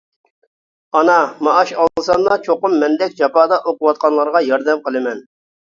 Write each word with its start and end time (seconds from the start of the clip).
ئانا 0.99 1.17
مائاش 1.47 1.73
ئالساملا 1.83 2.39
چوقۇم 2.49 2.79
مەندەك 2.85 3.15
جاپادا 3.21 3.63
ئوقۇۋاتقانلارغا 3.65 4.43
ياردەم 4.51 4.87
قىلىمەن. 4.89 5.27